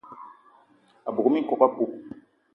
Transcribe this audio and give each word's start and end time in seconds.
A 1.09 1.11
bug 1.15 1.27
minkok 1.31 1.61
apoup 1.65 1.91